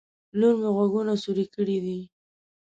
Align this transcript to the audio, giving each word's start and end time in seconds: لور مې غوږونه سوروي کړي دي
لور 0.39 0.55
مې 0.61 0.69
غوږونه 0.75 1.13
سوروي 1.21 1.45
کړي 1.55 1.77
دي 1.85 1.99